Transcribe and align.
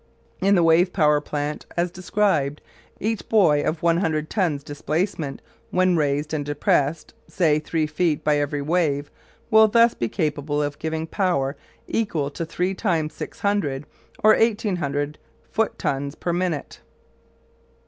In 0.41 0.55
the 0.55 0.63
wave 0.63 0.93
power 0.93 1.21
plant 1.21 1.67
as 1.77 1.91
described, 1.91 2.59
each 2.99 3.29
buoy 3.29 3.61
of 3.61 3.83
one 3.83 3.97
hundred 3.97 4.31
tons 4.31 4.63
displacement 4.63 5.43
when 5.69 5.95
raised 5.95 6.33
and 6.33 6.43
depressed, 6.43 7.13
say, 7.27 7.59
three 7.59 7.85
feet 7.85 8.23
by 8.23 8.37
every 8.37 8.63
wave 8.63 9.11
will 9.51 9.67
thus 9.67 9.93
be 9.93 10.09
capable 10.09 10.63
of 10.63 10.79
giving 10.79 11.05
power 11.05 11.55
equal 11.87 12.31
to 12.31 12.45
three 12.47 12.73
times 12.73 13.13
600, 13.13 13.85
or 14.23 14.31
1,800 14.35 15.19
foot 15.51 15.77
tons 15.77 16.15
per 16.15 16.33
minute. 16.33 16.79